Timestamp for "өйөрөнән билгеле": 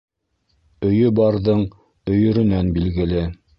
2.17-3.25